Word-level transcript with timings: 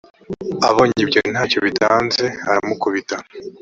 abonye 0.69 0.99
ibyo 1.05 1.19
nta 1.31 1.43
cyo 1.49 1.59
bitanze 1.65 2.25
aramukubita 2.49 3.17